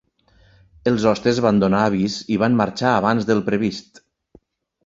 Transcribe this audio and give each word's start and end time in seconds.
Els 0.91 1.03
hostes 1.11 1.41
van 1.47 1.59
donar 1.63 1.83
avís 1.91 2.15
i 2.37 2.39
van 2.45 2.57
marxar 2.63 2.95
abans 2.97 3.29
del 3.29 3.47
previst. 3.51 4.03